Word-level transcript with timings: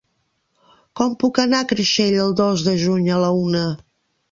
Com 0.99 1.13
puc 1.25 1.41
anar 1.43 1.59
a 1.59 1.67
Creixell 1.73 2.19
el 2.25 2.35
dos 2.41 2.65
de 2.71 2.75
juny 2.87 3.09
a 3.19 3.23
la 3.27 3.31
una? 3.45 3.65